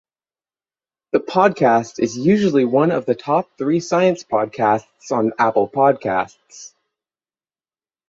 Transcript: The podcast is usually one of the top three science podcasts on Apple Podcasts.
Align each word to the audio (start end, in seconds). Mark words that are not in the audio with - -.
The 1.11 1.19
podcast 1.19 1.99
is 1.99 2.17
usually 2.17 2.65
one 2.65 2.89
of 2.89 3.05
the 3.05 3.13
top 3.13 3.55
three 3.59 3.79
science 3.79 4.23
podcasts 4.23 5.11
on 5.11 5.31
Apple 5.37 5.69
Podcasts. 5.69 6.73